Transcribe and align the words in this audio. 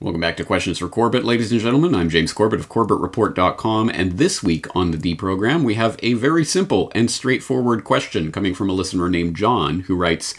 Welcome 0.00 0.20
back 0.20 0.36
to 0.38 0.44
Questions 0.44 0.78
for 0.80 0.88
Corbett, 0.88 1.24
ladies 1.24 1.52
and 1.52 1.60
gentlemen. 1.60 1.94
I'm 1.94 2.10
James 2.10 2.32
Corbett 2.32 2.58
of 2.58 2.68
CorbettReport.com, 2.68 3.88
and 3.90 4.18
this 4.18 4.42
week 4.42 4.66
on 4.74 4.90
the 4.90 4.98
D 4.98 5.14
program, 5.14 5.62
we 5.62 5.74
have 5.74 5.96
a 6.02 6.14
very 6.14 6.44
simple 6.44 6.90
and 6.96 7.08
straightforward 7.08 7.84
question 7.84 8.32
coming 8.32 8.54
from 8.54 8.68
a 8.68 8.72
listener 8.72 9.08
named 9.08 9.36
John 9.36 9.80
who 9.82 9.94
writes 9.94 10.34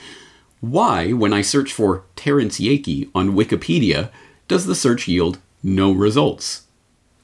Why, 0.59 1.13
when 1.13 1.31
I 1.31 1.41
search 1.41 1.71
for 1.71 2.03
Terrance 2.17 2.59
Yeakey 2.59 3.09
on 3.15 3.31
Wikipedia, 3.31 4.11
does 4.49 4.65
the 4.65 4.75
search 4.75 5.07
yield 5.07 5.39
no 5.63 5.93
results? 5.93 6.67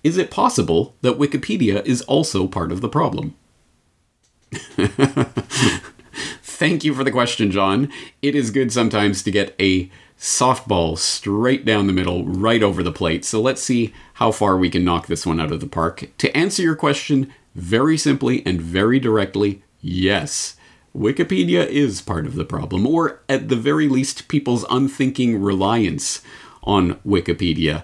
Is 0.01 0.15
it 0.15 0.31
possible 0.31 0.95
that 1.01 1.19
Wikipedia 1.19 1.85
is 1.85 2.01
also 2.03 2.47
part 2.47 2.71
of 2.71 2.79
the 2.79 2.89
problem? 2.89 3.35
Thank 6.41 6.85
you 6.85 6.93
for 6.93 7.03
the 7.03 7.11
question, 7.11 7.51
John. 7.51 7.91
It 8.21 8.35
is 8.35 8.51
good 8.51 8.71
sometimes 8.71 9.21
to 9.23 9.31
get 9.31 9.53
a 9.59 9.91
softball 10.21 10.95
straight 10.95 11.65
down 11.65 11.87
the 11.87 11.93
middle, 11.93 12.23
right 12.23 12.61
over 12.61 12.83
the 12.83 12.91
plate. 12.91 13.25
So 13.25 13.41
let's 13.41 13.61
see 13.61 13.91
how 14.13 14.31
far 14.31 14.55
we 14.55 14.69
can 14.69 14.85
knock 14.85 15.07
this 15.07 15.25
one 15.25 15.41
out 15.41 15.51
of 15.51 15.61
the 15.61 15.67
park. 15.67 16.11
To 16.19 16.37
answer 16.37 16.61
your 16.61 16.75
question 16.75 17.33
very 17.55 17.97
simply 17.97 18.45
and 18.45 18.61
very 18.61 18.99
directly, 18.99 19.63
yes. 19.81 20.55
Wikipedia 20.95 21.65
is 21.65 22.03
part 22.03 22.27
of 22.27 22.35
the 22.35 22.45
problem, 22.45 22.85
or 22.85 23.21
at 23.27 23.49
the 23.49 23.55
very 23.55 23.87
least, 23.87 24.27
people's 24.27 24.63
unthinking 24.69 25.41
reliance 25.41 26.21
on 26.63 26.95
Wikipedia 26.97 27.83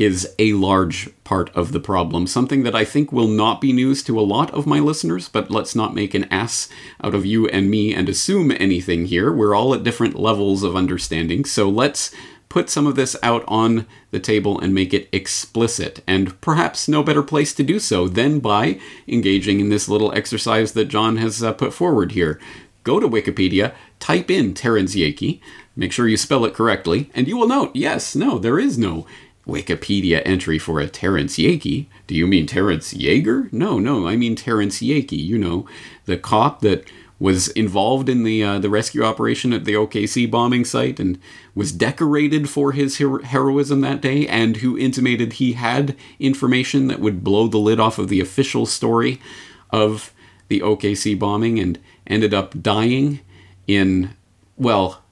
is 0.00 0.34
a 0.38 0.54
large 0.54 1.10
part 1.24 1.54
of 1.54 1.72
the 1.72 1.78
problem. 1.78 2.26
Something 2.26 2.62
that 2.62 2.74
I 2.74 2.86
think 2.86 3.12
will 3.12 3.28
not 3.28 3.60
be 3.60 3.70
news 3.70 4.02
to 4.04 4.18
a 4.18 4.22
lot 4.22 4.50
of 4.54 4.66
my 4.66 4.78
listeners, 4.78 5.28
but 5.28 5.50
let's 5.50 5.76
not 5.76 5.94
make 5.94 6.14
an 6.14 6.24
ass 6.32 6.70
out 7.04 7.14
of 7.14 7.26
you 7.26 7.46
and 7.48 7.70
me 7.70 7.94
and 7.94 8.08
assume 8.08 8.50
anything 8.50 9.04
here. 9.04 9.30
We're 9.30 9.54
all 9.54 9.74
at 9.74 9.84
different 9.84 10.18
levels 10.18 10.62
of 10.62 10.74
understanding, 10.74 11.44
so 11.44 11.68
let's 11.68 12.14
put 12.48 12.70
some 12.70 12.86
of 12.86 12.96
this 12.96 13.14
out 13.22 13.44
on 13.46 13.86
the 14.10 14.18
table 14.18 14.58
and 14.58 14.74
make 14.74 14.94
it 14.94 15.08
explicit. 15.12 16.02
And 16.06 16.40
perhaps 16.40 16.88
no 16.88 17.02
better 17.02 17.22
place 17.22 17.52
to 17.54 17.62
do 17.62 17.78
so 17.78 18.08
than 18.08 18.40
by 18.40 18.80
engaging 19.06 19.60
in 19.60 19.68
this 19.68 19.86
little 19.86 20.12
exercise 20.14 20.72
that 20.72 20.86
John 20.86 21.18
has 21.18 21.42
uh, 21.42 21.52
put 21.52 21.74
forward 21.74 22.12
here. 22.12 22.40
Go 22.84 23.00
to 23.00 23.06
Wikipedia, 23.06 23.74
type 23.98 24.30
in 24.30 24.54
Terrance 24.54 24.94
Yeakey, 24.94 25.40
make 25.76 25.92
sure 25.92 26.08
you 26.08 26.16
spell 26.16 26.46
it 26.46 26.54
correctly, 26.54 27.10
and 27.14 27.28
you 27.28 27.36
will 27.36 27.46
note 27.46 27.76
yes, 27.76 28.16
no, 28.16 28.38
there 28.38 28.58
is 28.58 28.78
no 28.78 29.06
Wikipedia 29.50 30.22
entry 30.24 30.58
for 30.58 30.80
a 30.80 30.88
Terrance 30.88 31.36
Yeakey. 31.36 31.86
Do 32.06 32.14
you 32.14 32.26
mean 32.26 32.46
Terence 32.46 32.94
Yeager? 32.94 33.52
No, 33.52 33.78
no, 33.78 34.06
I 34.06 34.16
mean 34.16 34.36
Terrance 34.36 34.78
Yeakey. 34.78 35.22
You 35.22 35.38
know, 35.38 35.66
the 36.06 36.16
cop 36.16 36.60
that 36.60 36.84
was 37.20 37.48
involved 37.48 38.08
in 38.08 38.24
the 38.24 38.42
uh, 38.42 38.58
the 38.58 38.70
rescue 38.70 39.04
operation 39.04 39.52
at 39.52 39.66
the 39.66 39.74
OKC 39.74 40.28
bombing 40.28 40.64
site 40.64 40.98
and 40.98 41.18
was 41.54 41.70
decorated 41.70 42.48
for 42.48 42.72
his 42.72 42.96
hero- 42.96 43.22
heroism 43.22 43.82
that 43.82 44.00
day, 44.00 44.26
and 44.26 44.58
who 44.58 44.78
intimated 44.78 45.34
he 45.34 45.52
had 45.52 45.94
information 46.18 46.86
that 46.88 47.00
would 47.00 47.22
blow 47.22 47.46
the 47.46 47.58
lid 47.58 47.78
off 47.78 47.98
of 47.98 48.08
the 48.08 48.20
official 48.20 48.64
story 48.64 49.20
of 49.68 50.12
the 50.48 50.60
OKC 50.60 51.16
bombing, 51.18 51.60
and 51.60 51.78
ended 52.06 52.32
up 52.32 52.60
dying 52.62 53.20
in 53.66 54.16
well 54.56 55.02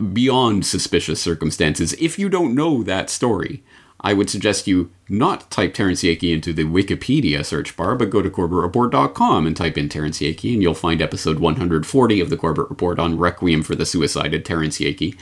beyond 0.00 0.66
suspicious 0.66 1.20
circumstances. 1.20 1.92
If 1.94 2.18
you 2.18 2.28
don't 2.28 2.54
know 2.54 2.82
that 2.82 3.10
story, 3.10 3.62
I 4.00 4.14
would 4.14 4.30
suggest 4.30 4.66
you 4.66 4.90
not 5.08 5.50
type 5.50 5.74
Terrance 5.74 6.02
Yeakey 6.02 6.32
into 6.32 6.52
the 6.52 6.64
Wikipedia 6.64 7.44
search 7.44 7.76
bar, 7.76 7.94
but 7.94 8.10
go 8.10 8.22
to 8.22 8.30
CorbettReport.com 8.30 9.46
and 9.46 9.56
type 9.56 9.76
in 9.76 9.88
Terrance 9.88 10.20
Yeakey, 10.20 10.54
and 10.54 10.62
you'll 10.62 10.74
find 10.74 11.02
episode 11.02 11.38
140 11.38 12.20
of 12.20 12.30
the 12.30 12.36
Corbett 12.36 12.70
Report 12.70 12.98
on 12.98 13.18
Requiem 13.18 13.62
for 13.62 13.74
the 13.74 13.84
Suicided 13.84 14.44
Terrance 14.44 14.78
Yeakey. 14.78 15.18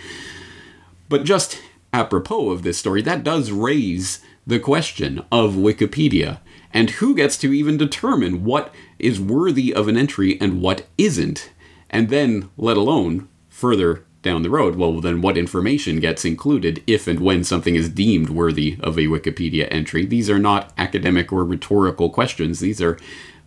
But 1.08 1.24
just 1.24 1.60
apropos 1.92 2.50
of 2.50 2.62
this 2.62 2.78
story, 2.78 3.02
that 3.02 3.24
does 3.24 3.50
raise 3.50 4.20
the 4.46 4.60
question 4.60 5.24
of 5.32 5.54
Wikipedia 5.54 6.38
and 6.72 6.90
who 6.90 7.14
gets 7.14 7.36
to 7.38 7.52
even 7.52 7.76
determine 7.76 8.44
what 8.44 8.72
is 8.98 9.20
worthy 9.20 9.74
of 9.74 9.88
an 9.88 9.96
entry 9.96 10.40
and 10.40 10.61
what 10.61 10.86
isn't, 10.96 11.50
and 11.90 12.11
then, 12.11 12.50
let 12.56 12.77
alone, 12.77 13.28
further 13.48 14.05
down 14.23 14.42
the 14.42 14.51
road, 14.51 14.77
well, 14.77 15.01
then 15.01 15.20
what 15.20 15.39
information 15.39 16.01
gets 16.01 16.24
included 16.24 16.83
if 16.86 17.06
and 17.06 17.20
when 17.20 17.45
something 17.45 17.74
is 17.74 17.89
deemed 17.89 18.30
worthy 18.30 18.77
of 18.80 18.98
a 18.98 19.02
Wikipedia 19.02 19.68
entry? 19.70 20.05
These 20.05 20.29
are 20.29 20.39
not 20.39 20.73
academic 20.77 21.33
or 21.33 21.45
rhetorical 21.45 22.11
questions. 22.11 22.61
These 22.61 22.83
are 22.83 22.98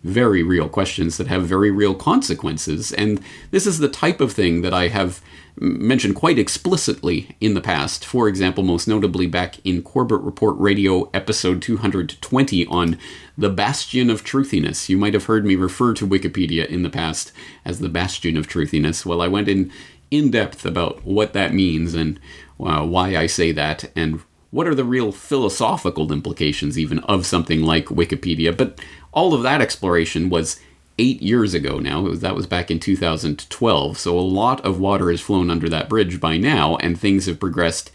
very 0.02 0.42
real 0.42 0.68
questions 0.68 1.16
that 1.16 1.28
have 1.28 1.44
very 1.44 1.70
real 1.70 1.94
consequences. 1.94 2.92
And 2.92 3.20
this 3.50 3.66
is 3.66 3.78
the 3.78 3.88
type 3.88 4.20
of 4.20 4.32
thing 4.32 4.62
that 4.62 4.74
I 4.74 4.88
have 4.88 5.20
mentioned 5.60 6.16
quite 6.16 6.38
explicitly 6.38 7.36
in 7.40 7.54
the 7.54 7.60
past. 7.60 8.04
For 8.04 8.26
example, 8.26 8.64
most 8.64 8.88
notably 8.88 9.26
back 9.26 9.58
in 9.64 9.82
Corbett 9.82 10.20
Report 10.20 10.56
Radio 10.58 11.10
episode 11.12 11.60
220 11.62 12.66
on 12.66 12.98
the 13.36 13.50
Bastion 13.50 14.10
of 14.10 14.24
Truthiness. 14.24 14.88
You 14.88 14.96
might 14.96 15.14
have 15.14 15.26
heard 15.26 15.44
me 15.44 15.54
refer 15.54 15.92
to 15.94 16.06
Wikipedia 16.06 16.66
in 16.66 16.82
the 16.82 16.90
past 16.90 17.32
as 17.64 17.78
the 17.78 17.88
Bastion 17.88 18.36
of 18.36 18.48
Truthiness. 18.48 19.04
Well, 19.04 19.20
I 19.20 19.28
went 19.28 19.48
in 19.48 19.70
in 20.12 20.30
depth 20.30 20.64
about 20.64 21.04
what 21.04 21.32
that 21.32 21.54
means 21.54 21.94
and 21.94 22.20
uh, 22.60 22.84
why 22.86 23.16
I 23.16 23.26
say 23.26 23.50
that 23.52 23.90
and 23.96 24.20
what 24.50 24.68
are 24.68 24.74
the 24.74 24.84
real 24.84 25.10
philosophical 25.10 26.12
implications 26.12 26.78
even 26.78 26.98
of 27.00 27.24
something 27.24 27.62
like 27.62 27.86
Wikipedia. 27.86 28.54
But 28.54 28.78
all 29.12 29.32
of 29.32 29.42
that 29.42 29.62
exploration 29.62 30.28
was 30.28 30.60
eight 30.98 31.22
years 31.22 31.54
ago 31.54 31.78
now. 31.78 32.02
Was, 32.02 32.20
that 32.20 32.34
was 32.34 32.46
back 32.46 32.70
in 32.70 32.78
2012. 32.78 33.98
So 33.98 34.18
a 34.18 34.20
lot 34.20 34.60
of 34.60 34.78
water 34.78 35.10
has 35.10 35.22
flown 35.22 35.50
under 35.50 35.68
that 35.70 35.88
bridge 35.88 36.20
by 36.20 36.36
now, 36.36 36.76
and 36.76 37.00
things 37.00 37.24
have 37.24 37.40
progressed 37.40 37.90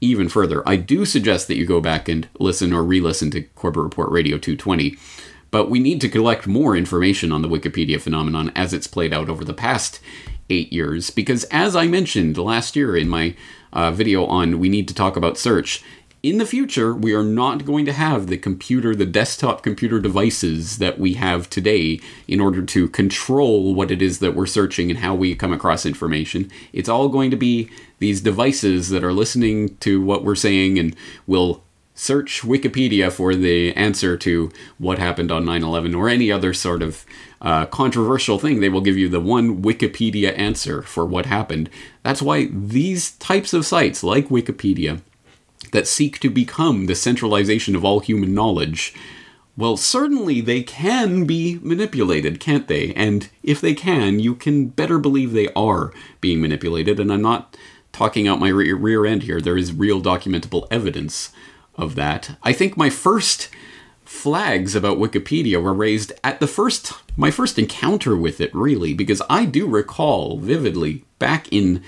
even 0.00 0.28
further. 0.28 0.68
I 0.68 0.74
do 0.76 1.04
suggest 1.04 1.46
that 1.46 1.56
you 1.56 1.64
go 1.64 1.80
back 1.80 2.08
and 2.08 2.28
listen 2.40 2.72
or 2.72 2.82
re 2.82 3.00
listen 3.00 3.30
to 3.30 3.42
Corbett 3.42 3.84
Report 3.84 4.10
Radio 4.10 4.36
220. 4.36 4.96
But 5.52 5.70
we 5.70 5.78
need 5.78 6.00
to 6.00 6.08
collect 6.08 6.46
more 6.46 6.76
information 6.76 7.32
on 7.32 7.42
the 7.42 7.48
Wikipedia 7.48 8.00
phenomenon 8.00 8.52
as 8.56 8.72
it's 8.72 8.86
played 8.86 9.12
out 9.12 9.28
over 9.28 9.44
the 9.44 9.54
past 9.54 10.00
eight 10.50 10.72
years 10.72 11.10
because, 11.10 11.44
as 11.44 11.74
I 11.74 11.86
mentioned 11.86 12.36
last 12.36 12.76
year 12.76 12.96
in 12.96 13.08
my 13.08 13.34
uh, 13.72 13.90
video 13.90 14.26
on 14.26 14.58
We 14.58 14.68
Need 14.68 14.88
to 14.88 14.94
Talk 14.94 15.16
About 15.16 15.38
Search, 15.38 15.82
in 16.22 16.36
the 16.36 16.44
future, 16.44 16.94
we 16.94 17.14
are 17.14 17.22
not 17.22 17.64
going 17.64 17.86
to 17.86 17.94
have 17.94 18.26
the 18.26 18.36
computer, 18.36 18.94
the 18.94 19.06
desktop 19.06 19.62
computer 19.62 19.98
devices 19.98 20.76
that 20.76 20.98
we 20.98 21.14
have 21.14 21.48
today 21.48 21.98
in 22.28 22.40
order 22.40 22.60
to 22.62 22.88
control 22.88 23.74
what 23.74 23.90
it 23.90 24.02
is 24.02 24.18
that 24.18 24.34
we're 24.34 24.44
searching 24.44 24.90
and 24.90 24.98
how 24.98 25.14
we 25.14 25.34
come 25.34 25.52
across 25.52 25.86
information. 25.86 26.50
It's 26.74 26.90
all 26.90 27.08
going 27.08 27.30
to 27.30 27.38
be 27.38 27.70
these 28.00 28.20
devices 28.20 28.90
that 28.90 29.02
are 29.02 29.14
listening 29.14 29.76
to 29.78 30.02
what 30.02 30.22
we're 30.22 30.34
saying 30.34 30.78
and 30.78 30.94
will 31.26 31.62
search 32.00 32.40
Wikipedia 32.40 33.12
for 33.12 33.34
the 33.34 33.76
answer 33.76 34.16
to 34.16 34.50
what 34.78 34.98
happened 34.98 35.30
on 35.30 35.44
9 35.44 35.62
11 35.62 35.94
or 35.94 36.08
any 36.08 36.32
other 36.32 36.54
sort 36.54 36.82
of 36.82 37.04
uh, 37.42 37.66
controversial 37.66 38.38
thing. 38.38 38.60
They 38.60 38.70
will 38.70 38.80
give 38.80 38.96
you 38.96 39.10
the 39.10 39.20
one 39.20 39.60
Wikipedia 39.60 40.36
answer 40.38 40.80
for 40.80 41.04
what 41.04 41.26
happened. 41.26 41.68
That's 42.02 42.22
why 42.22 42.48
these 42.50 43.12
types 43.12 43.52
of 43.52 43.66
sites, 43.66 44.02
like 44.02 44.30
Wikipedia, 44.30 45.02
that 45.72 45.86
seek 45.86 46.18
to 46.20 46.30
become 46.30 46.86
the 46.86 46.94
centralization 46.94 47.76
of 47.76 47.84
all 47.84 48.00
human 48.00 48.32
knowledge, 48.34 48.94
well, 49.54 49.76
certainly 49.76 50.40
they 50.40 50.62
can 50.62 51.26
be 51.26 51.58
manipulated, 51.60 52.40
can't 52.40 52.66
they? 52.66 52.94
And 52.94 53.28
if 53.42 53.60
they 53.60 53.74
can, 53.74 54.20
you 54.20 54.34
can 54.34 54.68
better 54.68 54.98
believe 54.98 55.32
they 55.32 55.52
are 55.52 55.92
being 56.22 56.40
manipulated. 56.40 56.98
And 56.98 57.12
I'm 57.12 57.20
not 57.20 57.58
talking 57.92 58.26
out 58.26 58.40
my 58.40 58.48
rear 58.48 59.04
end 59.04 59.24
here, 59.24 59.40
there 59.40 59.58
is 59.58 59.74
real 59.74 60.00
documentable 60.00 60.66
evidence 60.70 61.30
of 61.80 61.94
that. 61.94 62.36
I 62.42 62.52
think 62.52 62.76
my 62.76 62.90
first 62.90 63.48
flags 64.04 64.74
about 64.74 64.98
Wikipedia 64.98 65.62
were 65.62 65.72
raised 65.72 66.12
at 66.24 66.40
the 66.40 66.48
first 66.48 66.92
my 67.16 67.30
first 67.30 67.60
encounter 67.60 68.16
with 68.16 68.40
it 68.40 68.52
really 68.52 68.92
because 68.92 69.22
I 69.30 69.44
do 69.44 69.68
recall 69.68 70.36
vividly 70.38 71.04
back 71.20 71.46
in 71.52 71.82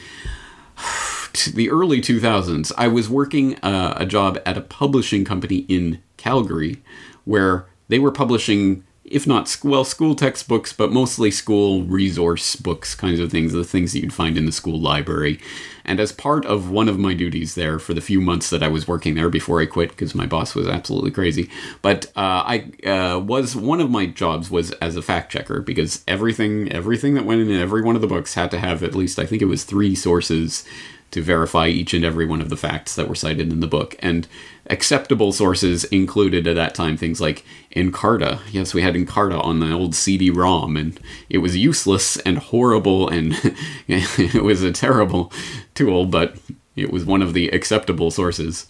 the 1.54 1.68
early 1.68 2.00
2000s 2.00 2.70
I 2.78 2.86
was 2.86 3.10
working 3.10 3.56
uh, 3.56 3.94
a 3.96 4.06
job 4.06 4.38
at 4.46 4.56
a 4.56 4.60
publishing 4.60 5.24
company 5.24 5.66
in 5.68 6.00
Calgary 6.16 6.80
where 7.24 7.66
they 7.88 7.98
were 7.98 8.12
publishing 8.12 8.84
if 9.04 9.26
not 9.26 9.56
well 9.64 9.84
school 9.84 10.14
textbooks 10.14 10.72
but 10.72 10.92
mostly 10.92 11.30
school 11.30 11.82
resource 11.82 12.54
books 12.54 12.94
kinds 12.94 13.18
of 13.18 13.30
things 13.30 13.52
the 13.52 13.64
things 13.64 13.92
that 13.92 14.00
you'd 14.00 14.12
find 14.12 14.38
in 14.38 14.46
the 14.46 14.52
school 14.52 14.80
library. 14.80 15.40
And 15.84 15.98
as 15.98 16.12
part 16.12 16.46
of 16.46 16.70
one 16.70 16.88
of 16.88 17.00
my 17.00 17.12
duties 17.12 17.56
there 17.56 17.80
for 17.80 17.92
the 17.92 18.00
few 18.00 18.20
months 18.20 18.50
that 18.50 18.62
i 18.62 18.68
was 18.68 18.86
working 18.86 19.14
there 19.14 19.28
before 19.28 19.60
i 19.60 19.66
quit 19.66 19.90
because 19.90 20.14
my 20.14 20.26
boss 20.26 20.54
was 20.54 20.68
absolutely 20.68 21.10
crazy 21.10 21.50
but 21.82 22.06
uh, 22.16 22.44
i 22.46 22.70
uh, 22.86 23.18
was 23.18 23.56
one 23.56 23.80
of 23.80 23.90
my 23.90 24.06
jobs 24.06 24.50
was 24.50 24.70
as 24.72 24.96
a 24.96 25.02
fact 25.02 25.32
checker 25.32 25.60
because 25.60 26.04
everything 26.06 26.70
everything 26.70 27.14
that 27.14 27.24
went 27.24 27.40
in 27.40 27.50
every 27.50 27.82
one 27.82 27.96
of 27.96 28.00
the 28.00 28.06
books 28.06 28.34
had 28.34 28.50
to 28.52 28.58
have 28.58 28.82
at 28.82 28.94
least 28.94 29.18
i 29.18 29.26
think 29.26 29.42
it 29.42 29.46
was 29.46 29.64
three 29.64 29.94
sources 29.94 30.64
to 31.12 31.22
verify 31.22 31.68
each 31.68 31.94
and 31.94 32.04
every 32.04 32.26
one 32.26 32.40
of 32.40 32.48
the 32.48 32.56
facts 32.56 32.94
that 32.96 33.08
were 33.08 33.14
cited 33.14 33.52
in 33.52 33.60
the 33.60 33.66
book. 33.66 33.94
And 34.00 34.26
acceptable 34.66 35.32
sources 35.32 35.84
included 35.84 36.46
at 36.46 36.56
that 36.56 36.74
time 36.74 36.96
things 36.96 37.20
like 37.20 37.44
Encarta. 37.76 38.40
Yes, 38.50 38.74
we 38.74 38.82
had 38.82 38.94
Encarta 38.94 39.42
on 39.44 39.60
the 39.60 39.72
old 39.72 39.94
CD 39.94 40.30
ROM, 40.30 40.76
and 40.76 40.98
it 41.28 41.38
was 41.38 41.56
useless 41.56 42.16
and 42.18 42.38
horrible, 42.38 43.08
and 43.08 43.34
it 43.88 44.42
was 44.42 44.62
a 44.62 44.72
terrible 44.72 45.32
tool, 45.74 46.06
but 46.06 46.36
It 46.74 46.90
was 46.90 47.04
one 47.04 47.22
of 47.22 47.34
the 47.34 47.48
acceptable 47.48 48.10
sources. 48.10 48.66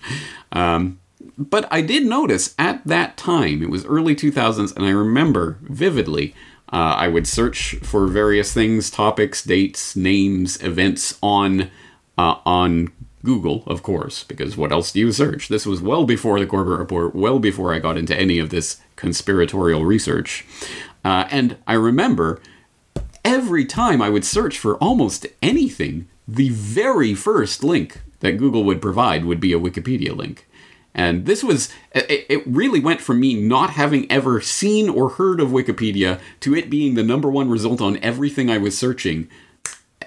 Um, 0.51 0.99
but 1.39 1.67
I 1.71 1.81
did 1.83 2.05
notice 2.05 2.55
at 2.59 2.85
that 2.87 3.17
time, 3.17 3.63
it 3.63 3.71
was 3.71 3.87
early 3.87 4.15
2000s, 4.15 4.75
and 4.75 4.85
I 4.85 4.91
remember 4.91 5.59
vividly, 5.63 6.35
uh, 6.73 6.97
I 6.97 7.09
would 7.09 7.27
search 7.27 7.77
for 7.83 8.07
various 8.07 8.53
things, 8.53 8.91
topics, 8.91 9.45
dates, 9.45 9.95
names, 9.95 10.61
events 10.63 11.19
on 11.23 11.71
uh, 12.19 12.37
on 12.45 12.93
Google, 13.25 13.63
of 13.67 13.83
course, 13.83 14.25
because 14.25 14.57
what 14.57 14.73
else 14.73 14.93
do 14.93 15.01
you 15.01 15.13
search? 15.13 15.49
This 15.49 15.65
was 15.67 15.81
well 15.81 16.05
before 16.05 16.41
the 16.41 16.47
Corbett 16.47 16.79
Report, 16.79 17.15
well 17.15 17.39
before 17.39 17.73
I 17.73 17.79
got 17.79 17.97
into 17.97 18.19
any 18.19 18.39
of 18.39 18.51
this 18.51 18.81
conspiratorial 18.97 19.85
research. 19.85 20.45
Uh, 21.05 21.27
and 21.31 21.57
I 21.67 21.75
remember 21.75 22.41
every 23.25 23.65
time 23.65 24.03
I 24.03 24.11
would 24.11 24.25
search 24.25 24.59
for 24.59 24.77
almost 24.77 25.27
anything, 25.41 26.09
the 26.27 26.51
very 26.51 27.15
first 27.15 27.63
link 27.63 28.01
that 28.21 28.39
Google 28.39 28.65
would 28.65 28.83
provide 28.83 29.25
would 29.25 29.41
be 29.41 29.53
a 29.53 29.61
Wikipedia 29.61 30.17
link. 30.17 30.49
And 30.95 31.25
this 31.25 31.43
was, 31.43 31.71
it, 31.95 32.47
really 32.47 32.79
went 32.79 33.01
from 33.01 33.19
me 33.19 33.35
not 33.35 33.71
having 33.71 34.11
ever 34.11 34.41
seen 34.43 34.91
or 34.91 35.11
heard 35.11 35.41
of 35.41 35.49
Wikipedia 35.49 36.21
to 36.41 36.55
it 36.55 36.69
being 36.69 36.95
the 36.95 37.03
number 37.03 37.31
one 37.31 37.49
result 37.49 37.81
on 37.81 37.97
everything 37.99 38.51
I 38.51 38.59
was 38.59 38.77
searching 38.77 39.29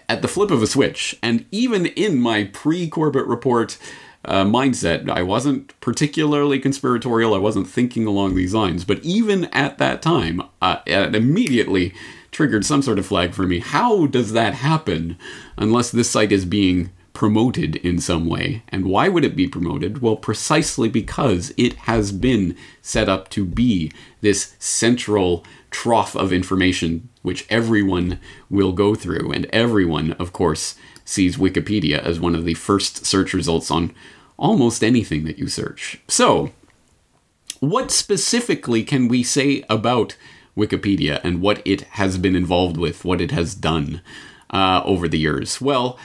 at 0.08 0.22
the 0.22 0.28
flip 0.28 0.52
of 0.52 0.62
a 0.62 0.68
switch. 0.68 1.18
And 1.22 1.46
even 1.52 1.88
in 1.88 2.20
my 2.20 2.46
pre 2.46 2.88
Corbett 2.88 3.26
report 3.26 3.78
uh, 4.24 4.44
mindset, 4.44 5.10
I 5.10 5.22
wasn't 5.22 5.80
particularly 5.80 6.60
conspiratorial, 6.60 7.34
I 7.34 7.40
wasn't 7.40 7.68
thinking 7.68 8.06
along 8.06 8.36
these 8.36 8.54
lines. 8.54 8.84
But 8.84 9.04
even 9.04 9.46
at 9.46 9.78
that 9.78 10.02
time, 10.02 10.42
uh, 10.62 10.78
it 10.86 11.16
immediately 11.16 11.94
triggered 12.32 12.66
some 12.66 12.82
sort 12.82 13.00
of 13.00 13.06
flag 13.06 13.34
for 13.34 13.44
me. 13.44 13.60
How 13.60 14.08
does 14.08 14.34
that 14.34 14.56
happen 14.56 15.18
unless 15.58 15.92
this 15.92 16.10
site 16.10 16.32
is 16.32 16.46
being 16.46 16.90
promoted 17.16 17.78
in 17.78 17.98
some 17.98 18.28
way. 18.28 18.62
And 18.68 18.86
why 18.86 19.08
would 19.08 19.26
it 19.26 19.36
be 19.36 19.48
promoted? 19.48 20.02
Well, 20.02 20.18
precisely 20.18 20.90
because 20.90 21.52
it 21.58 21.74
has 21.74 22.12
been 22.12 22.56
set 22.84 23.10
up 23.10 23.30
to 23.30 23.44
be 23.44 23.92
this 24.22 24.54
central 24.60 25.44
trough 25.76 26.16
of 26.16 26.32
information 26.32 27.10
which 27.22 27.46
everyone 27.50 28.18
will 28.50 28.72
go 28.72 28.96
through. 28.96 29.30
And 29.34 29.46
everyone, 29.48 30.14
of 30.14 30.32
course, 30.32 30.76
sees 31.04 31.36
Wikipedia 31.36 32.00
as 32.00 32.18
one 32.18 32.34
of 32.34 32.46
the 32.46 32.54
first 32.54 33.06
search 33.06 33.34
results 33.34 33.70
on 33.70 33.94
almost 34.38 34.86
anything 34.86 35.26
that 35.26 35.38
you 35.38 35.50
search. 35.50 36.00
So, 36.08 36.52
what 37.60 37.92
specifically 37.92 38.84
can 38.84 39.10
we 39.10 39.22
say 39.22 39.66
about 39.70 40.16
Wikipedia 40.56 41.20
and 41.26 41.42
what 41.42 41.62
it 41.66 41.82
has 42.00 42.18
been 42.18 42.38
involved 42.38 42.78
with, 42.78 43.04
what 43.04 43.20
it 43.20 43.32
has 43.32 43.54
done 43.54 44.02
uh, 44.52 44.82
over 44.86 45.10
the 45.10 45.20
years? 45.20 45.60
Well, 45.60 46.00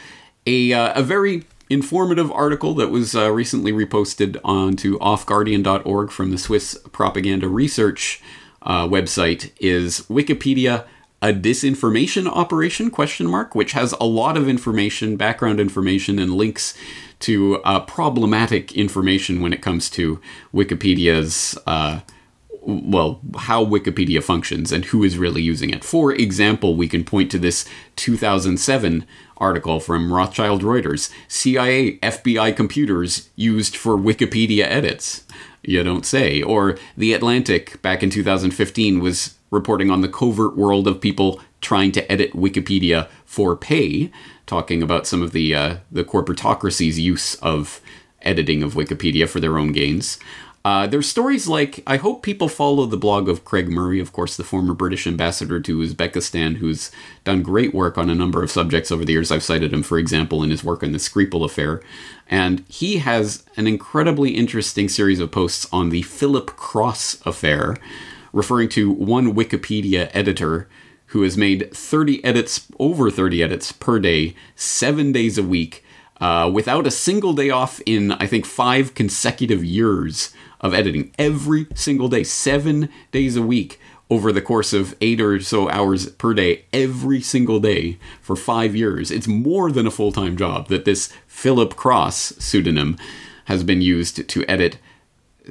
a, 0.47 0.73
uh, 0.73 0.99
a 1.01 1.03
very 1.05 1.45
informative 1.69 2.33
article 2.33 2.75
that 2.75 2.91
was 2.91 3.15
uh, 3.15 3.31
recently 3.31 3.73
reposted 3.73 4.37
onto 4.45 4.99
offguardian.org 4.99 6.11
from 6.11 6.33
the 6.33 6.39
Swiss 6.39 6.77
propaganda 6.91 7.47
research 7.47 8.21
uh, 8.63 8.87
website 8.87 9.51
is 9.61 10.01
Wikipedia 10.03 10.87
a 11.23 11.35
disinformation 11.35 12.27
operation 12.27 12.91
question 12.91 13.27
mark 13.27 13.55
which 13.55 13.73
has 13.73 13.93
a 14.01 14.05
lot 14.05 14.39
of 14.39 14.49
information 14.49 15.17
background 15.17 15.61
information 15.61 16.19
and 16.19 16.35
links 16.35 16.75
to 17.19 17.57
uh, 17.65 17.81
problematic 17.81 18.73
information 18.73 19.43
when 19.43 19.53
it 19.53 19.61
comes 19.61 19.91
to 19.91 20.19
wikipedia's 20.55 21.59
uh, 21.67 22.01
well, 22.63 23.21
how 23.39 23.65
Wikipedia 23.65 24.23
functions 24.23 24.71
and 24.73 24.85
who 24.87 25.03
is 25.03 25.19
really 25.19 25.43
using 25.43 25.71
it. 25.71 25.85
For 25.85 26.13
example, 26.13 26.77
we 26.77 26.89
can 26.89 27.05
point 27.05 27.31
to 27.31 27.39
this 27.39 27.67
2007 27.97 29.07
article 29.39 29.81
from 29.81 30.13
Rothschild 30.13 30.63
Reuters 30.63 31.11
CIA 31.29 31.99
FBI 31.99 32.55
computers 32.55 33.31
used 33.35 33.77
for 33.77 33.97
Wikipedia 33.97 34.65
edits. 34.65 35.25
You 35.71 35.85
don't 35.85 36.05
say. 36.05 36.43
Or 36.43 36.77
The 36.97 37.13
Atlantic 37.13 37.81
back 37.81 38.03
in 38.03 38.11
2015 38.11 38.99
was 38.99 39.37
reporting 39.53 39.89
on 39.89 40.01
the 40.01 40.09
covert 40.09 40.57
world 40.57 40.89
of 40.89 41.01
people 41.01 41.41
trying 41.61 41.93
to 41.93 42.11
edit 42.11 42.33
Wikipedia 42.33 43.09
for 43.25 43.55
pay, 43.55 44.11
talking 44.47 44.83
about 44.83 45.07
some 45.07 45.23
of 45.23 45.31
the 45.31 45.55
uh, 45.55 45.77
the 45.93 46.03
corporatocracy's 46.03 46.99
use 46.99 47.37
of 47.37 47.81
editing 48.23 48.65
of 48.65 48.75
Wikipedia 48.75 49.29
for 49.29 49.39
their 49.39 49.59
own 49.59 49.71
gains. 49.71 50.19
Uh, 50.63 50.87
there's 50.87 51.09
stories 51.09 51.49
like 51.49 51.83
I 51.87 51.97
hope 51.97 52.23
people 52.23 52.49
follow 52.49 52.85
the 52.85 52.99
blog 52.99 53.29
of 53.29 53.47
Craig 53.47 53.69
Murray, 53.71 53.99
of 53.99 54.13
course, 54.13 54.37
the 54.37 54.45
former 54.45 54.75
British 54.75 55.07
ambassador 55.07 55.59
to 55.59 55.79
Uzbekistan, 55.79 56.57
who's 56.57 56.91
done 57.25 57.43
great 57.43 57.75
work 57.75 57.97
on 57.97 58.11
a 58.11 58.15
number 58.15 58.43
of 58.43 58.51
subjects 58.51 58.93
over 58.93 59.05
the 59.05 59.13
years. 59.13 59.31
I've 59.31 59.43
cited 59.43 59.73
him, 59.73 59.83
for 59.83 59.99
example, 59.99 60.43
in 60.43 60.51
his 60.51 60.63
work 60.63 60.83
on 60.83 60.93
the 60.93 60.99
Skripal 60.99 61.45
affair. 61.45 61.83
And 62.29 62.63
he 62.69 62.99
has 62.99 63.43
an 63.57 63.67
incredibly 63.67 64.33
interesting 64.33 64.91
series 64.91 65.19
of 65.19 65.31
posts 65.31 65.67
on 65.73 65.89
the 65.89 66.03
Philip 66.03 66.55
Cross 66.57 67.23
affair, 67.25 67.79
referring 68.33 68.69
to 68.71 68.91
one 68.91 69.35
Wikipedia 69.35 70.11
editor 70.13 70.69
who 71.07 71.23
has 71.23 71.37
made 71.37 71.75
30 71.75 72.23
edits, 72.23 72.69
over 72.79 73.11
30 73.11 73.43
edits 73.43 73.73
per 73.73 73.99
day, 73.99 74.35
seven 74.55 75.11
days 75.11 75.39
a 75.39 75.43
week, 75.43 75.85
uh, 76.21 76.49
without 76.53 76.87
a 76.87 76.91
single 76.91 77.33
day 77.33 77.51
off 77.51 77.81
in, 77.87 78.13
I 78.13 78.27
think, 78.27 78.45
five 78.45 78.95
consecutive 78.95 79.65
years 79.65 80.33
of 80.61 80.75
editing 80.75 81.13
every 81.19 81.67
single 81.75 82.09
day, 82.09 82.25
seven 82.25 82.89
days 83.13 83.37
a 83.37 83.43
week, 83.43 83.81
over 84.11 84.33
the 84.33 84.43
course 84.43 84.73
of 84.73 84.97
eight 85.01 85.21
or 85.21 85.41
so 85.41 85.71
hours 85.71 86.11
per 86.11 86.35
day, 86.35 86.65
every 86.73 87.21
single 87.21 87.61
day 87.61 87.97
for 88.21 88.35
five 88.35 88.75
years. 88.75 89.11
It's 89.11 89.29
more 89.29 89.71
than 89.71 89.87
a 89.87 89.91
full 89.91 90.13
time 90.13 90.37
job 90.37 90.69
that 90.69 90.85
this 90.85 91.13
Philip 91.27 91.77
Cross 91.77 92.35
pseudonym 92.39 92.99
has 93.45 93.63
been 93.63 93.81
used 93.81 94.29
to 94.29 94.45
edit 94.47 94.79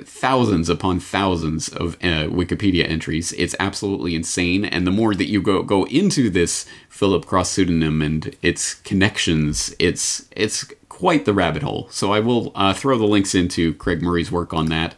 thousands 0.05 0.69
upon 0.69 0.99
thousands 0.99 1.67
of 1.69 1.95
uh, 1.95 2.27
Wikipedia 2.27 2.87
entries. 2.87 3.33
It's 3.33 3.55
absolutely 3.59 4.15
insane. 4.15 4.65
And 4.65 4.85
the 4.85 4.91
more 4.91 5.15
that 5.15 5.29
you 5.29 5.41
go 5.41 5.63
go 5.63 5.85
into 5.85 6.29
this 6.29 6.65
Philip 6.89 7.25
Cross 7.25 7.49
pseudonym 7.51 8.01
and 8.01 8.35
its 8.41 8.75
connections, 8.75 9.73
it's 9.79 10.27
it's 10.35 10.65
quite 10.99 11.23
the 11.23 11.33
rabbit 11.33 11.63
hole. 11.63 11.87
So 11.91 12.11
I 12.11 12.19
will 12.19 12.51
uh, 12.55 12.73
throw 12.73 12.97
the 12.97 13.07
links 13.07 13.33
into 13.33 13.73
Craig 13.75 14.01
Murray's 14.01 14.33
work 14.33 14.53
on 14.53 14.65
that. 14.65 14.95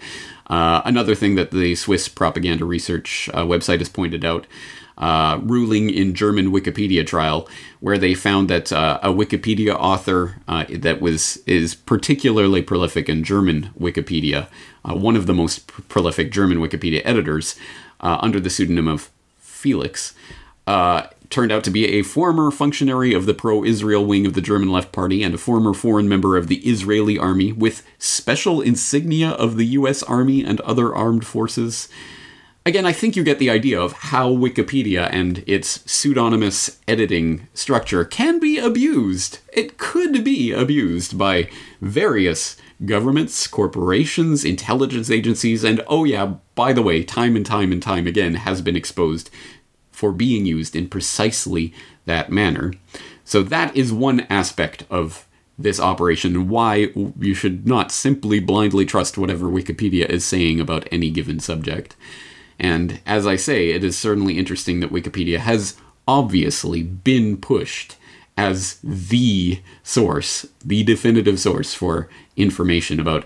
Uh, 0.47 0.81
another 0.83 1.13
thing 1.13 1.35
that 1.35 1.51
the 1.51 1.75
Swiss 1.75 2.07
propaganda 2.07 2.65
research 2.65 3.29
uh, 3.35 3.43
website 3.43 3.77
has 3.77 3.89
pointed 3.89 4.25
out. 4.25 4.47
Uh, 4.97 5.39
ruling 5.43 5.89
in 5.89 6.13
German 6.13 6.51
Wikipedia 6.51 7.05
trial, 7.05 7.47
where 7.79 7.97
they 7.97 8.13
found 8.13 8.49
that 8.49 8.71
uh, 8.71 8.99
a 9.01 9.09
Wikipedia 9.09 9.73
author 9.73 10.37
uh, 10.47 10.65
that 10.69 11.01
was 11.01 11.37
is 11.47 11.73
particularly 11.73 12.61
prolific 12.61 13.07
in 13.09 13.23
German 13.23 13.71
Wikipedia, 13.79 14.47
one 14.83 15.15
of 15.15 15.25
the 15.25 15.33
most 15.33 15.65
pr- 15.65 15.81
prolific 15.83 16.31
German 16.31 16.59
Wikipedia 16.59 17.01
editors, 17.03 17.55
under 17.99 18.39
the 18.39 18.49
pseudonym 18.49 18.87
of 18.87 19.09
Felix, 19.39 20.13
turned 21.31 21.51
out 21.51 21.63
to 21.63 21.71
be 21.71 21.87
a 21.87 22.03
former 22.03 22.51
functionary 22.51 23.13
of 23.13 23.25
the 23.25 23.33
pro 23.33 23.63
Israel 23.63 24.05
wing 24.05 24.25
of 24.25 24.33
the 24.33 24.41
German 24.41 24.69
Left 24.69 24.91
Party 24.91 25.23
and 25.23 25.33
a 25.33 25.37
former 25.37 25.73
foreign 25.73 26.07
member 26.07 26.37
of 26.37 26.47
the 26.47 26.57
Israeli 26.57 27.17
army 27.17 27.51
with 27.51 27.83
special 27.97 28.61
insignia 28.61 29.29
of 29.29 29.57
the 29.57 29.65
US 29.67 30.03
Army 30.03 30.43
and 30.43 30.59
other 30.61 30.93
armed 30.93 31.25
forces. 31.25 31.87
Again, 32.63 32.85
I 32.85 32.93
think 32.93 33.15
you 33.15 33.23
get 33.23 33.39
the 33.39 33.49
idea 33.49 33.81
of 33.81 33.93
how 33.93 34.29
Wikipedia 34.29 35.09
and 35.11 35.43
its 35.47 35.79
pseudonymous 35.91 36.77
editing 36.87 37.47
structure 37.55 38.05
can 38.05 38.39
be 38.39 38.59
abused. 38.59 39.39
It 39.51 39.79
could 39.79 40.23
be 40.23 40.51
abused 40.51 41.17
by 41.17 41.49
various 41.81 42.57
governments, 42.85 43.47
corporations, 43.47 44.45
intelligence 44.45 45.09
agencies, 45.09 45.63
and 45.63 45.83
oh, 45.87 46.03
yeah, 46.03 46.35
by 46.53 46.71
the 46.71 46.83
way, 46.83 47.03
time 47.03 47.35
and 47.35 47.45
time 47.45 47.71
and 47.71 47.81
time 47.81 48.05
again 48.05 48.35
has 48.35 48.61
been 48.61 48.75
exposed 48.75 49.31
for 50.01 50.11
being 50.11 50.47
used 50.47 50.75
in 50.75 50.89
precisely 50.89 51.71
that 52.05 52.31
manner. 52.31 52.73
So 53.23 53.43
that 53.43 53.77
is 53.77 53.93
one 53.93 54.21
aspect 54.31 54.83
of 54.89 55.27
this 55.59 55.79
operation 55.79 56.49
why 56.49 56.91
you 57.19 57.35
should 57.35 57.67
not 57.67 57.91
simply 57.91 58.39
blindly 58.39 58.83
trust 58.83 59.15
whatever 59.15 59.45
Wikipedia 59.45 60.09
is 60.09 60.25
saying 60.25 60.59
about 60.59 60.87
any 60.91 61.11
given 61.11 61.39
subject. 61.39 61.95
And 62.57 62.99
as 63.05 63.27
I 63.27 63.35
say, 63.35 63.69
it 63.69 63.83
is 63.83 63.95
certainly 63.95 64.39
interesting 64.39 64.79
that 64.79 64.91
Wikipedia 64.91 65.37
has 65.37 65.77
obviously 66.07 66.81
been 66.81 67.37
pushed 67.37 67.97
as 68.35 68.79
the 68.83 69.61
source, 69.83 70.47
the 70.65 70.81
definitive 70.81 71.39
source 71.39 71.75
for 71.75 72.09
information 72.35 72.99
about 72.99 73.23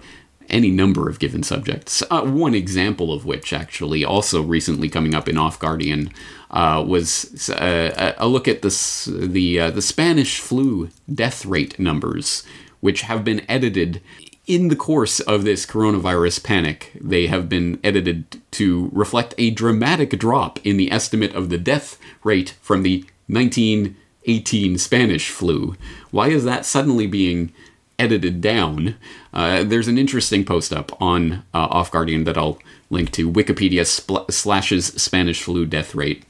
any 0.50 0.72
number 0.72 1.10
of 1.10 1.20
given 1.20 1.44
subjects. 1.44 2.04
Uh, 2.10 2.22
one 2.22 2.54
example 2.54 3.14
of 3.14 3.26
which, 3.26 3.54
actually, 3.54 4.04
also 4.04 4.42
recently 4.42 4.90
coming 4.90 5.16
up 5.16 5.28
in 5.28 5.38
Off 5.38 5.60
Guardian, 5.60 6.12
uh, 6.52 6.84
was 6.86 7.50
uh, 7.50 8.14
a 8.18 8.28
look 8.28 8.48
at 8.48 8.62
the 8.62 9.60
uh, 9.60 9.72
the 9.72 9.82
Spanish 9.82 10.40
flu 10.40 10.90
death 11.14 11.46
rate 11.46 11.80
numbers, 11.80 12.44
which 12.80 13.02
have 13.02 13.24
been 13.24 13.46
edited 13.50 14.02
in 14.48 14.68
the 14.68 14.76
course 14.76 15.20
of 15.22 15.44
this 15.44 15.66
coronavirus 15.66 16.44
panic. 16.44 16.92
They 17.00 17.28
have 17.28 17.50
been 17.50 17.80
edited 17.84 18.42
to 18.52 18.90
reflect 18.94 19.34
a 19.38 19.50
dramatic 19.50 20.12
drop 20.12 20.60
in 20.64 20.78
the 20.78 20.92
estimate 20.92 21.34
of 21.34 21.50
the 21.50 21.58
death 21.58 21.98
rate 22.24 22.56
from 22.62 22.84
the 22.84 23.06
1918 23.28 24.78
Spanish 24.78 25.30
flu. 25.30 25.76
Why 26.12 26.30
is 26.30 26.44
that 26.44 26.66
suddenly 26.66 27.08
being 27.08 27.54
edited 27.98 28.42
down. 28.42 28.96
Uh, 29.34 29.64
there's 29.64 29.88
an 29.88 29.98
interesting 29.98 30.44
post 30.44 30.74
up 30.74 30.92
on 31.02 31.44
uh, 31.54 31.68
Off 31.70 31.92
Guardian 31.92 32.24
that 32.26 32.38
I'll 32.38 32.60
link 32.90 33.12
to. 33.12 33.32
Wikipedia 33.32 33.82
spl- 33.82 34.30
slashes 34.32 34.88
Spanish 34.88 35.42
flu 35.44 35.66
death 35.66 35.96
rate, 35.96 36.24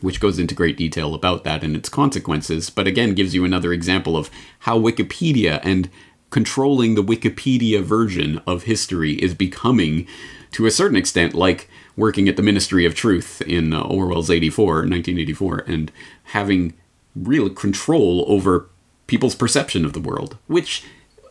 which 0.00 0.20
goes 0.20 0.38
into 0.38 0.54
great 0.54 0.76
detail 0.76 1.14
about 1.14 1.44
that 1.44 1.64
and 1.64 1.76
its 1.76 1.88
consequences, 1.88 2.70
but 2.70 2.86
again 2.86 3.14
gives 3.14 3.34
you 3.34 3.44
another 3.44 3.72
example 3.72 4.16
of 4.16 4.30
how 4.60 4.78
Wikipedia 4.78 5.60
and 5.62 5.88
controlling 6.30 6.94
the 6.94 7.02
Wikipedia 7.02 7.82
version 7.82 8.40
of 8.46 8.64
history 8.64 9.14
is 9.14 9.34
becoming, 9.34 10.06
to 10.52 10.66
a 10.66 10.70
certain 10.70 10.96
extent, 10.96 11.34
like 11.34 11.68
working 11.96 12.28
at 12.28 12.36
the 12.36 12.42
Ministry 12.42 12.84
of 12.84 12.94
Truth 12.94 13.40
in 13.42 13.72
uh, 13.72 13.82
Orwell's 13.82 14.30
84, 14.30 14.66
1984, 14.66 15.64
and 15.66 15.92
having 16.24 16.74
real 17.14 17.48
control 17.50 18.24
over 18.26 18.68
people's 19.06 19.34
perception 19.34 19.84
of 19.84 19.92
the 19.92 20.00
world, 20.00 20.38
which 20.46 20.84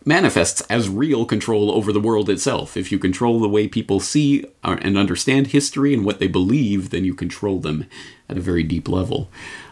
manifests 0.05 0.61
as 0.61 0.89
real 0.89 1.25
control 1.25 1.71
over 1.71 1.91
the 1.91 1.99
world 1.99 2.29
itself. 2.29 2.75
If 2.75 2.91
you 2.91 2.99
control 2.99 3.39
the 3.39 3.49
way 3.49 3.67
people 3.67 3.99
see 3.99 4.45
uh, 4.63 4.77
and 4.81 4.97
understand 4.97 5.47
history 5.47 5.93
and 5.93 6.03
what 6.03 6.19
they 6.19 6.27
believe, 6.27 6.89
then 6.89 7.05
you 7.05 7.13
control 7.13 7.59
them 7.59 7.85
at 8.29 8.37
a 8.37 8.41
very 8.41 8.63
deep 8.63 8.87
level. 8.89 9.29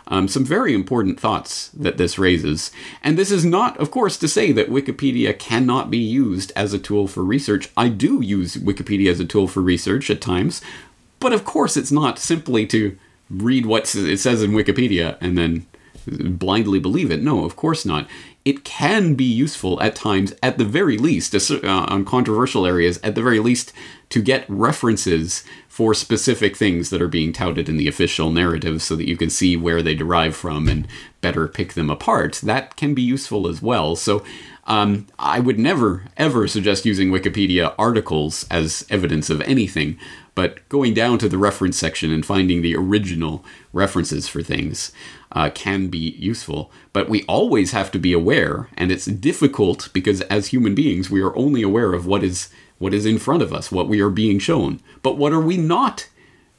Um, 0.07 0.27
some 0.27 0.43
very 0.43 0.73
important 0.73 1.19
thoughts 1.19 1.69
that 1.69 1.97
this 1.97 2.19
raises. 2.19 2.71
And 3.03 3.17
this 3.17 3.31
is 3.31 3.45
not, 3.45 3.77
of 3.77 3.91
course, 3.91 4.17
to 4.17 4.27
say 4.27 4.51
that 4.51 4.69
Wikipedia 4.69 5.37
cannot 5.37 5.89
be 5.89 5.97
used 5.97 6.51
as 6.55 6.73
a 6.73 6.79
tool 6.79 7.07
for 7.07 7.23
research. 7.23 7.69
I 7.77 7.87
do 7.87 8.21
use 8.21 8.57
Wikipedia 8.57 9.09
as 9.09 9.21
a 9.21 9.25
tool 9.25 9.47
for 9.47 9.61
research 9.61 10.09
at 10.09 10.19
times, 10.19 10.61
but 11.19 11.33
of 11.33 11.45
course, 11.45 11.77
it's 11.77 11.91
not 11.91 12.19
simply 12.19 12.65
to 12.67 12.97
read 13.29 13.65
what 13.65 13.95
it 13.95 14.17
says 14.17 14.43
in 14.43 14.51
Wikipedia 14.51 15.17
and 15.21 15.37
then 15.37 15.65
blindly 16.07 16.79
believe 16.79 17.11
it. 17.11 17.21
No, 17.21 17.45
of 17.45 17.55
course 17.55 17.85
not. 17.85 18.07
It 18.43 18.63
can 18.63 19.13
be 19.13 19.23
useful 19.23 19.81
at 19.81 19.95
times, 19.95 20.33
at 20.41 20.57
the 20.57 20.65
very 20.65 20.97
least, 20.97 21.35
uh, 21.35 21.67
on 21.67 22.05
controversial 22.05 22.65
areas, 22.65 22.99
at 23.03 23.13
the 23.13 23.21
very 23.21 23.39
least, 23.39 23.71
to 24.09 24.21
get 24.21 24.49
references 24.49 25.43
for 25.67 25.93
specific 25.93 26.57
things 26.57 26.89
that 26.89 27.01
are 27.01 27.07
being 27.07 27.31
touted 27.31 27.69
in 27.69 27.77
the 27.77 27.87
official 27.87 28.31
narrative 28.31 28.81
so 28.81 28.95
that 28.95 29.07
you 29.07 29.15
can 29.15 29.29
see 29.29 29.55
where 29.55 29.81
they 29.81 29.93
derive 29.93 30.35
from 30.35 30.67
and 30.67 30.87
better 31.21 31.47
pick 31.47 31.73
them 31.73 31.89
apart. 31.89 32.41
That 32.43 32.75
can 32.75 32.93
be 32.93 33.03
useful 33.03 33.47
as 33.47 33.61
well. 33.61 33.95
So, 33.95 34.23
um, 34.65 35.07
I 35.17 35.39
would 35.39 35.59
never, 35.59 36.05
ever 36.17 36.47
suggest 36.47 36.85
using 36.85 37.09
Wikipedia 37.09 37.73
articles 37.77 38.45
as 38.49 38.85
evidence 38.89 39.29
of 39.29 39.41
anything, 39.41 39.97
but 40.35 40.67
going 40.69 40.93
down 40.93 41.17
to 41.19 41.29
the 41.29 41.37
reference 41.37 41.77
section 41.77 42.11
and 42.11 42.25
finding 42.25 42.61
the 42.61 42.75
original 42.75 43.43
references 43.73 44.27
for 44.27 44.41
things 44.41 44.91
uh, 45.33 45.49
can 45.53 45.87
be 45.87 46.15
useful. 46.17 46.71
But 46.93 47.09
we 47.09 47.23
always 47.23 47.71
have 47.71 47.91
to 47.91 47.99
be 47.99 48.13
aware, 48.13 48.69
and 48.77 48.91
it's 48.91 49.05
difficult 49.05 49.89
because 49.93 50.21
as 50.21 50.47
human 50.47 50.75
beings, 50.75 51.09
we 51.09 51.21
are 51.21 51.35
only 51.35 51.61
aware 51.61 51.93
of 51.93 52.05
what 52.05 52.23
is 52.23 52.49
what 52.77 52.93
is 52.95 53.05
in 53.05 53.19
front 53.19 53.43
of 53.43 53.53
us, 53.53 53.71
what 53.71 53.87
we 53.87 54.01
are 54.01 54.09
being 54.09 54.39
shown. 54.39 54.79
But 55.03 55.15
what 55.15 55.33
are 55.33 55.39
we 55.39 55.55
not 55.55 56.09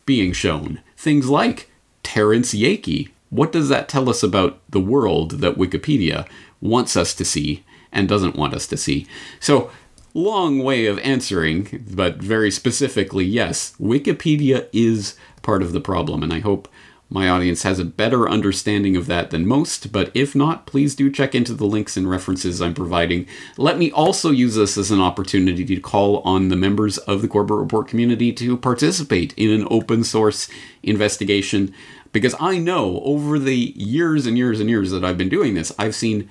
being 0.06 0.32
shown? 0.32 0.80
Things 0.96 1.28
like 1.28 1.68
Terrance 2.04 2.54
Yeakey. 2.54 3.10
What 3.30 3.50
does 3.50 3.68
that 3.70 3.88
tell 3.88 4.08
us 4.08 4.22
about 4.22 4.60
the 4.70 4.80
world 4.80 5.40
that 5.40 5.56
Wikipedia 5.56 6.28
wants 6.60 6.96
us 6.96 7.12
to 7.14 7.24
see 7.24 7.64
and 7.90 8.08
doesn't 8.08 8.36
want 8.36 8.54
us 8.54 8.68
to 8.68 8.76
see? 8.76 9.06
So 9.40 9.72
long 10.14 10.62
way 10.62 10.86
of 10.86 10.98
answering, 11.00 11.86
but 11.90 12.16
very 12.16 12.50
specifically, 12.50 13.24
yes, 13.24 13.74
Wikipedia 13.80 14.68
is 14.72 15.16
part 15.42 15.62
of 15.62 15.72
the 15.72 15.80
problem, 15.80 16.22
and 16.22 16.32
I 16.32 16.40
hope 16.40 16.68
my 17.12 17.28
audience 17.28 17.62
has 17.62 17.78
a 17.78 17.84
better 17.84 18.26
understanding 18.26 18.96
of 18.96 19.06
that 19.06 19.30
than 19.30 19.46
most, 19.46 19.92
but 19.92 20.10
if 20.14 20.34
not, 20.34 20.66
please 20.66 20.94
do 20.94 21.10
check 21.10 21.34
into 21.34 21.52
the 21.52 21.66
links 21.66 21.94
and 21.94 22.08
references 22.08 22.62
I'm 22.62 22.72
providing. 22.72 23.26
Let 23.58 23.76
me 23.76 23.92
also 23.92 24.30
use 24.30 24.54
this 24.54 24.78
as 24.78 24.90
an 24.90 25.00
opportunity 25.00 25.64
to 25.66 25.80
call 25.80 26.20
on 26.20 26.48
the 26.48 26.56
members 26.56 26.96
of 26.98 27.20
the 27.20 27.28
Corbett 27.28 27.58
Report 27.58 27.86
community 27.86 28.32
to 28.32 28.56
participate 28.56 29.34
in 29.36 29.50
an 29.50 29.68
open 29.70 30.04
source 30.04 30.48
investigation 30.82 31.74
because 32.12 32.34
I 32.40 32.58
know 32.58 33.00
over 33.04 33.38
the 33.38 33.56
years 33.76 34.26
and 34.26 34.38
years 34.38 34.60
and 34.60 34.70
years 34.70 34.90
that 34.90 35.04
I've 35.04 35.18
been 35.18 35.28
doing 35.28 35.54
this, 35.54 35.72
I've 35.78 35.94
seen 35.94 36.30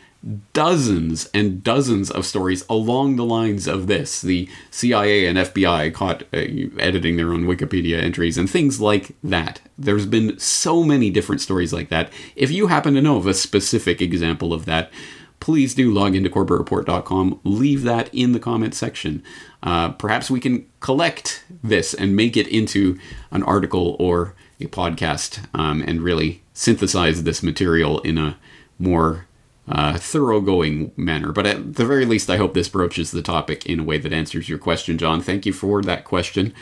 dozens 0.53 1.29
and 1.33 1.63
dozens 1.63 2.11
of 2.11 2.25
stories 2.25 2.63
along 2.69 3.15
the 3.15 3.25
lines 3.25 3.67
of 3.67 3.87
this. 3.87 4.21
The 4.21 4.47
CIA 4.69 5.25
and 5.25 5.37
FBI 5.37 5.93
caught 5.93 6.23
uh, 6.33 6.77
editing 6.79 7.17
their 7.17 7.33
own 7.33 7.45
Wikipedia 7.45 8.01
entries 8.01 8.37
and 8.37 8.49
things 8.49 8.79
like 8.79 9.15
that. 9.23 9.61
There's 9.77 10.05
been 10.05 10.37
so 10.37 10.83
many 10.83 11.09
different 11.09 11.41
stories 11.41 11.73
like 11.73 11.89
that. 11.89 12.11
If 12.35 12.51
you 12.51 12.67
happen 12.67 12.93
to 12.93 13.01
know 13.01 13.17
of 13.17 13.25
a 13.25 13.33
specific 13.33 14.01
example 14.01 14.53
of 14.53 14.65
that, 14.65 14.91
please 15.39 15.73
do 15.73 15.91
log 15.91 16.15
into 16.15 16.29
corbettreport.com. 16.29 17.39
Leave 17.43 17.81
that 17.83 18.13
in 18.13 18.31
the 18.31 18.39
comment 18.39 18.75
section. 18.75 19.23
Uh, 19.63 19.89
perhaps 19.89 20.29
we 20.29 20.39
can 20.39 20.67
collect 20.79 21.43
this 21.63 21.93
and 21.95 22.15
make 22.15 22.37
it 22.37 22.47
into 22.47 22.99
an 23.31 23.41
article 23.43 23.95
or 23.99 24.35
a 24.59 24.65
podcast 24.65 25.43
um, 25.55 25.81
and 25.81 26.01
really 26.01 26.43
synthesize 26.53 27.23
this 27.23 27.41
material 27.41 27.99
in 28.01 28.19
a 28.19 28.37
more 28.77 29.25
uh, 29.67 29.97
thoroughgoing 29.97 30.91
manner. 30.95 31.31
But 31.31 31.45
at 31.45 31.75
the 31.75 31.85
very 31.85 32.05
least, 32.05 32.29
I 32.29 32.37
hope 32.37 32.53
this 32.53 32.69
broaches 32.69 33.11
the 33.11 33.21
topic 33.21 33.65
in 33.65 33.79
a 33.79 33.83
way 33.83 33.97
that 33.97 34.13
answers 34.13 34.49
your 34.49 34.57
question, 34.57 34.97
John. 34.97 35.21
Thank 35.21 35.45
you 35.45 35.53
for 35.53 35.81
that 35.81 36.03
question. 36.03 36.53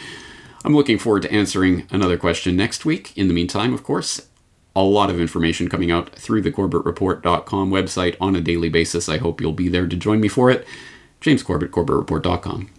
I'm 0.65 0.75
looking 0.75 0.97
forward 0.99 1.23
to 1.23 1.31
answering 1.31 1.87
another 1.89 2.17
question 2.17 2.57
next 2.57 2.85
week. 2.85 3.17
In 3.17 3.27
the 3.27 3.33
meantime, 3.33 3.73
of 3.73 3.83
course, 3.83 4.27
a 4.75 4.83
lot 4.83 5.09
of 5.09 5.19
information 5.19 5.69
coming 5.69 5.91
out 5.91 6.13
through 6.15 6.41
the 6.41 6.51
CorbettReport.com 6.51 7.71
website 7.71 8.15
on 8.19 8.35
a 8.35 8.41
daily 8.41 8.69
basis. 8.69 9.09
I 9.09 9.17
hope 9.17 9.41
you'll 9.41 9.53
be 9.53 9.69
there 9.69 9.87
to 9.87 9.95
join 9.95 10.19
me 10.19 10.27
for 10.27 10.51
it. 10.51 10.67
James 11.21 11.43
Corbett, 11.43 11.71
CorbettReport.com. 11.71 12.69